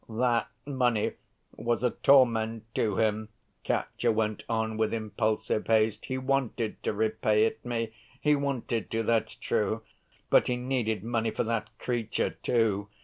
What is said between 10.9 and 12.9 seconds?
money for that creature, too.